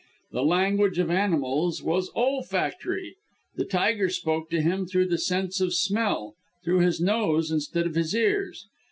[0.31, 3.17] The language of animals was olfactory.
[3.55, 6.33] The tiger spoke to him through the sense of smell
[6.65, 8.65] through his nose instead of his ears.